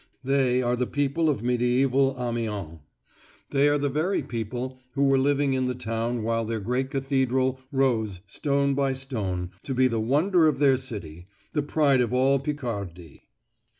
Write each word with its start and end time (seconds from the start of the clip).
They 0.23 0.63
are 0.63 0.75
the 0.75 0.87
people 0.87 1.29
of 1.29 1.41
mediæval 1.41 2.19
Amiens; 2.19 2.79
they 3.51 3.69
are 3.69 3.77
the 3.77 3.87
very 3.87 4.23
people 4.23 4.79
who 4.95 5.03
were 5.03 5.19
living 5.19 5.53
in 5.53 5.67
the 5.67 5.75
town 5.75 6.23
while 6.23 6.43
their 6.43 6.59
great 6.59 6.89
cathedral 6.89 7.59
rose 7.71 8.21
stone 8.25 8.73
by 8.73 8.93
stone 8.93 9.51
to 9.61 9.75
be 9.75 9.87
the 9.87 9.99
wonder 10.01 10.47
of 10.47 10.57
their 10.57 10.77
city, 10.77 11.27
the 11.53 11.61
pride 11.61 12.01
of 12.01 12.13
all 12.13 12.39
Picardy. 12.39 13.27